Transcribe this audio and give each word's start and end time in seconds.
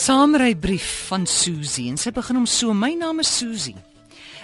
Saamry 0.00 0.54
brief 0.56 1.08
van 1.10 1.26
Susie 1.28 1.90
en 1.90 1.98
sy 2.00 2.08
begin 2.16 2.38
hom 2.38 2.46
so: 2.48 2.72
My 2.72 2.94
naam 2.96 3.18
is 3.20 3.28
Susie. 3.36 3.76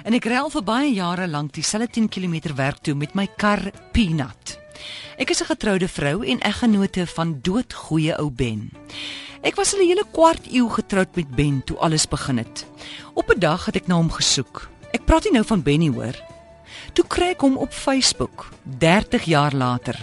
En 0.05 0.13
ek 0.13 0.27
ry 0.29 0.37
al 0.37 0.51
vir 0.53 0.65
baie 0.69 0.91
jare 0.93 1.25
lank 1.33 1.55
dieselfde 1.57 1.95
10 1.95 2.11
km 2.13 2.53
werk 2.59 2.83
toe 2.85 2.93
met 2.93 3.15
my 3.17 3.25
kar 3.41 3.63
Peanut. 3.97 4.53
Ek 5.17 5.33
is 5.33 5.41
'n 5.41 5.49
getroude 5.49 5.89
vrou 5.89 6.21
en 6.29 6.45
eggenote 6.45 7.07
van 7.07 7.41
doodgoeie 7.41 8.19
ou 8.21 8.29
Ben. 8.29 8.69
Ek 9.41 9.57
was 9.57 9.73
al 9.73 9.81
'n 9.81 9.89
hele 9.89 10.05
kwart 10.13 10.45
eeu 10.53 10.69
getroud 10.69 11.17
met 11.17 11.35
Ben 11.37 11.65
toe 11.65 11.79
alles 11.79 12.05
begin 12.07 12.37
het. 12.37 12.67
Op 13.15 13.33
'n 13.33 13.41
dag 13.41 13.65
het 13.65 13.77
ek 13.77 13.87
na 13.87 13.95
hom 13.95 14.11
gesoek. 14.11 14.69
Ek 14.93 15.07
praat 15.07 15.25
nie 15.25 15.33
nou 15.33 15.45
van 15.45 15.63
Benny 15.63 15.89
hoor. 15.89 16.17
Toe 16.93 17.05
kry 17.07 17.31
ek 17.31 17.41
hom 17.41 17.57
op 17.57 17.73
Facebook 17.73 18.49
30 18.79 19.25
jaar 19.25 19.55
later. 19.55 19.97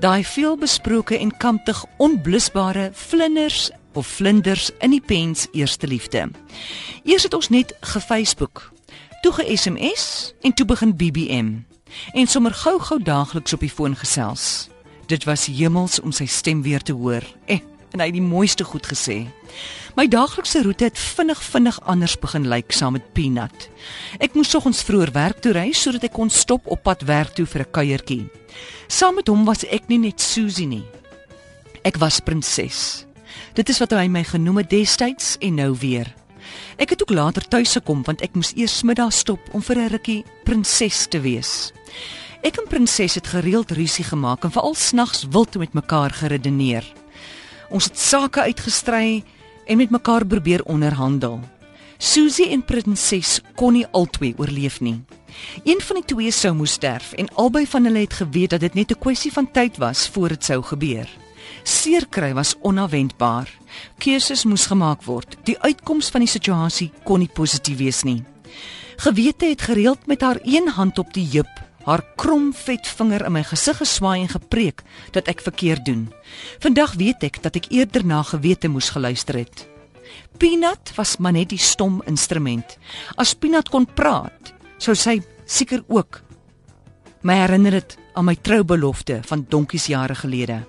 Daai 0.00 0.24
veelbesproke 0.24 1.18
en 1.18 1.36
kamptig 1.36 1.84
onblusbare 1.96 2.90
vlinders 2.92 3.70
of 3.96 4.06
vlinders 4.06 4.70
in 4.78 4.90
die 4.90 5.00
pens 5.00 5.46
eerste 5.52 5.86
liefde. 5.86 6.30
Eers 7.04 7.22
het 7.22 7.34
ons 7.34 7.48
net 7.48 7.74
ge-Facebook, 7.80 8.72
toe 9.22 9.32
ge-SMS 9.32 10.34
en 10.40 10.54
toe 10.54 10.66
begin 10.66 10.96
BBM. 10.96 11.52
En 12.12 12.26
sommer 12.26 12.54
gou-gou 12.54 13.02
daagliks 13.02 13.52
op 13.52 13.60
die 13.60 13.70
foon 13.70 13.96
gesels. 13.96 14.68
Dit 15.06 15.24
was 15.24 15.46
hemels 15.46 16.00
om 16.00 16.12
sy 16.12 16.26
stem 16.26 16.62
weer 16.62 16.82
te 16.82 16.92
hoor. 16.92 17.22
Eh, 17.46 17.60
en 17.92 18.00
hy 18.02 18.10
het 18.10 18.18
die 18.18 18.24
mooiste 18.24 18.64
goed 18.64 18.86
gesê. 18.86 19.24
My 19.96 20.04
daaglikse 20.12 20.60
roete 20.62 20.90
het 20.90 20.98
vinnig 20.98 21.40
vinnig 21.42 21.78
anders 21.88 22.18
begin 22.20 22.48
lyk 22.50 22.74
saam 22.74 22.92
met 22.98 23.06
Peanut. 23.16 23.70
Ek 24.20 24.34
moes 24.36 24.50
soggens 24.52 24.82
vroeër 24.84 25.14
werk 25.14 25.40
toe 25.40 25.54
ry 25.56 25.70
sodat 25.72 26.04
ek 26.04 26.12
kon 26.18 26.30
stop 26.30 26.66
op 26.68 26.82
pad 26.84 27.06
werk 27.08 27.32
toe 27.38 27.46
vir 27.46 27.62
'n 27.64 27.70
kuiertjie. 27.70 28.28
Saam 28.88 29.14
met 29.14 29.28
hom 29.28 29.44
was 29.44 29.64
ek 29.64 29.88
nie 29.88 29.98
net 29.98 30.20
Susie 30.20 30.66
nie. 30.66 30.84
Ek 31.82 31.96
was 31.96 32.20
prinses. 32.20 33.05
Dit 33.54 33.68
is 33.68 33.78
wat 33.78 33.90
hy 33.90 34.06
my 34.08 34.24
genoem 34.24 34.56
het 34.56 34.70
destyds 34.70 35.36
en 35.40 35.54
nou 35.54 35.76
weer. 35.80 36.14
Ek 36.76 36.90
het 36.90 37.02
ook 37.02 37.10
later 37.10 37.48
tuis 37.48 37.72
gekom 37.72 38.02
want 38.06 38.22
ek 38.22 38.34
moes 38.34 38.52
eers 38.56 38.82
middag 38.82 39.12
stop 39.12 39.40
om 39.52 39.62
vir 39.62 39.76
'n 39.76 39.88
rukkie 39.88 40.24
prinses 40.44 41.06
te 41.08 41.20
wees. 41.20 41.72
Ek 42.42 42.58
en 42.58 42.68
prinses 42.68 43.14
het 43.14 43.26
gereeld 43.26 43.70
rusie 43.70 44.04
gemaak 44.04 44.44
en 44.44 44.52
veral 44.52 44.74
snags 44.74 45.26
wild 45.30 45.56
met 45.58 45.72
mekaar 45.72 46.10
geredeneer. 46.10 46.84
Ons 47.70 47.84
het 47.84 47.98
sake 47.98 48.40
uitgestry 48.40 49.24
en 49.66 49.76
met 49.76 49.90
mekaar 49.90 50.26
probeer 50.26 50.62
onderhandel. 50.64 51.40
Susie 51.98 52.50
en 52.52 52.64
prinses 52.64 53.40
kon 53.54 53.72
nie 53.72 53.86
albei 53.90 54.34
oorleef 54.36 54.80
nie. 54.80 55.00
Een 55.64 55.80
van 55.80 55.96
die 55.96 56.04
twee 56.04 56.30
sou 56.30 56.54
moes 56.54 56.72
sterf 56.76 57.12
en 57.12 57.34
albei 57.34 57.66
van 57.66 57.84
hulle 57.84 58.04
het 58.04 58.12
geweet 58.12 58.50
dat 58.50 58.60
dit 58.60 58.74
net 58.74 58.90
'n 58.92 58.98
kwessie 58.98 59.32
van 59.32 59.50
tyd 59.50 59.76
was 59.76 60.08
voor 60.08 60.28
dit 60.28 60.44
sou 60.44 60.62
gebeur. 60.62 61.08
Seerkry 61.66 62.30
was 62.34 62.54
onverwendbaar. 62.62 63.50
Keuses 63.98 64.44
moes 64.46 64.68
gemaak 64.70 65.02
word. 65.02 65.34
Die 65.48 65.56
uitkoms 65.58 66.12
van 66.14 66.22
die 66.22 66.30
situasie 66.30 66.92
kon 67.02 67.18
nie 67.18 67.30
positief 67.32 67.80
wees 67.80 68.04
nie. 68.06 68.20
Gewete 69.02 69.48
het 69.50 69.64
gereeld 69.66 70.06
met 70.06 70.22
haar 70.22 70.38
een 70.46 70.70
hand 70.76 70.98
op 71.02 71.10
die 71.12 71.26
heup, 71.32 71.50
haar 71.84 72.04
krom 72.16 72.52
vet 72.54 72.86
vinger 72.86 73.24
in 73.26 73.34
my 73.34 73.42
gesig 73.44 73.80
geswaai 73.82 74.20
en 74.20 74.30
gepreek 74.30 74.84
dat 75.12 75.26
ek 75.28 75.42
verkeerd 75.42 75.82
doen. 75.88 76.06
Vandag 76.62 76.94
weet 77.02 77.26
ek 77.26 77.42
dat 77.42 77.58
ek 77.58 77.66
eerder 77.74 78.06
na 78.06 78.22
gewete 78.22 78.70
moes 78.70 78.92
geluister 78.94 79.42
het. 79.42 79.66
Peanut 80.38 80.94
was 80.94 81.16
maar 81.18 81.34
net 81.34 81.50
die 81.50 81.58
stom 81.58 81.98
instrument. 82.06 82.78
As 83.18 83.34
Peanut 83.34 83.74
kon 83.74 83.90
praat, 83.90 84.54
sou 84.78 84.94
sy 84.94 85.18
seker 85.44 85.82
ook 85.90 86.22
my 87.26 87.40
herinner 87.42 87.80
dit 87.80 87.98
aan 88.14 88.30
my 88.30 88.38
troubelofte 88.38 89.18
van 89.26 89.42
donkies 89.50 89.90
jare 89.90 90.14
gelede 90.14 90.62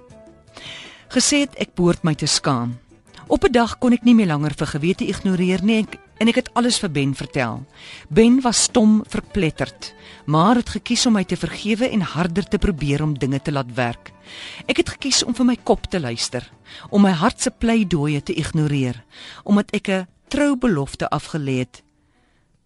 gesê 1.10 1.46
het 1.46 1.56
ek 1.56 1.76
behoort 1.76 2.04
my 2.04 2.16
te 2.16 2.28
skaam. 2.28 2.78
Op 3.28 3.44
'n 3.44 3.52
dag 3.52 3.78
kon 3.78 3.94
ek 3.94 4.04
nie 4.04 4.16
meer 4.16 4.28
langer 4.28 4.54
vir 4.56 4.68
gewete 4.68 5.06
ignoreer 5.06 5.64
nie 5.64 5.80
ek, 5.84 6.00
en 6.18 6.28
ek 6.28 6.36
het 6.36 6.54
alles 6.54 6.80
vir 6.80 6.92
Ben 6.92 7.14
vertel. 7.16 7.66
Ben 8.10 8.42
was 8.42 8.64
stom 8.64 9.04
verpletterd, 9.08 9.94
maar 10.26 10.56
het 10.56 10.70
gekies 10.70 11.06
om 11.06 11.14
my 11.14 11.24
te 11.24 11.36
vergewe 11.36 11.90
en 11.90 12.02
harder 12.02 12.48
te 12.48 12.58
probeer 12.58 13.04
om 13.04 13.17
dinge 13.17 13.42
te 13.42 13.52
laat 13.52 13.73
werk. 13.73 14.12
Ek 14.66 14.78
het 14.78 14.90
gekies 14.90 15.23
om 15.23 15.34
vir 15.34 15.46
my 15.46 15.58
kop 15.64 15.90
te 15.90 16.00
luister, 16.00 16.52
om 16.90 17.02
my 17.02 17.12
hart 17.12 17.42
se 17.42 17.52
pleidooie 17.52 18.23
te 18.23 18.34
ignoreer, 18.34 19.04
omdat 19.44 19.72
ek 19.72 19.90
'n 19.90 20.08
troubelofte 20.28 21.10
afgelê 21.10 21.60
het 21.60 21.84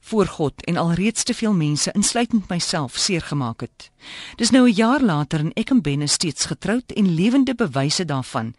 voor 0.01 0.27
God 0.27 0.65
en 0.65 0.77
alreeds 0.77 1.23
te 1.23 1.33
veel 1.33 1.53
mense 1.53 1.91
insluitend 1.91 2.49
myself 2.49 2.97
seer 2.97 3.21
gemaak 3.21 3.61
het. 3.61 3.91
Dis 4.35 4.49
nou 4.49 4.67
'n 4.69 4.73
jaar 4.73 5.01
later 5.01 5.39
en 5.39 5.53
ek 5.53 5.69
en 5.69 5.81
Ben 5.81 6.01
is 6.01 6.11
steeds 6.11 6.45
getroud 6.45 6.91
en 6.91 7.13
lewende 7.13 7.55
bewyse 7.55 8.05
daarvan 8.05 8.55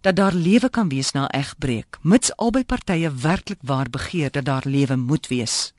dat 0.00 0.16
daar 0.16 0.34
lewe 0.34 0.68
kan 0.68 0.88
wees 0.88 1.12
na 1.12 1.30
egbreek, 1.30 1.98
mits 2.02 2.36
albei 2.36 2.64
partye 2.64 3.10
werklik 3.14 3.58
waar 3.62 3.90
begeer 3.90 4.30
dat 4.30 4.44
daar 4.44 4.66
lewe 4.66 4.96
moet 4.96 5.26
wees. 5.26 5.72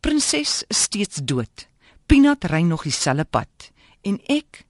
Prinses 0.00 0.64
is 0.68 0.82
steeds 0.82 1.20
dood. 1.22 1.66
Peanut 2.06 2.44
ry 2.44 2.60
nog 2.60 2.82
dieselfde 2.82 3.24
pad 3.24 3.70
en 4.02 4.20
ek 4.26 4.66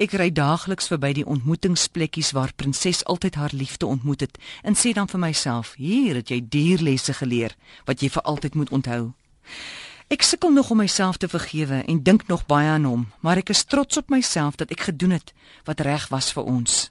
Ek 0.00 0.14
ry 0.16 0.30
daagliks 0.32 0.86
verby 0.88 1.10
die 1.12 1.26
ontmoetingsplekkies 1.28 2.30
waar 2.32 2.54
prinses 2.56 3.02
altyd 3.04 3.34
haar 3.36 3.52
liefde 3.52 3.84
ontmoet 3.84 4.22
het 4.24 4.38
en 4.64 4.72
sê 4.72 4.94
dan 4.96 5.08
vir 5.08 5.20
myself: 5.20 5.74
"Hier 5.76 6.14
het 6.14 6.30
jy 6.32 6.40
dierlesse 6.40 7.12
geleer 7.12 7.52
wat 7.84 8.00
jy 8.00 8.08
vir 8.08 8.22
altyd 8.22 8.54
moet 8.54 8.70
onthou." 8.70 9.12
Ek 10.10 10.22
sukkel 10.22 10.50
nog 10.50 10.70
om 10.70 10.76
myself 10.76 11.16
te 11.16 11.28
vergewe 11.28 11.82
en 11.86 12.02
dink 12.02 12.26
nog 12.26 12.46
baie 12.46 12.68
aan 12.68 12.84
hom, 12.84 13.08
maar 13.20 13.38
ek 13.38 13.52
is 13.54 13.64
trots 13.64 13.96
op 13.96 14.10
myself 14.10 14.56
dat 14.58 14.70
ek 14.70 14.80
gedoen 14.90 15.10
het 15.14 15.32
wat 15.64 15.80
reg 15.80 16.08
was 16.08 16.32
vir 16.34 16.44
ons. 16.44 16.90